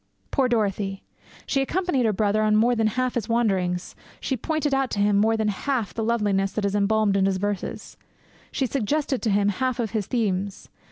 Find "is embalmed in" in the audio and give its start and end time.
6.65-7.27